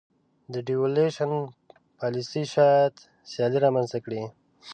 د 0.53 0.55
devaluation 0.67 1.31
پالیسي 1.99 2.43
شاید 2.53 2.93
سیالي 3.31 3.59
رامنځته 3.65 3.99
کړي. 4.05 4.21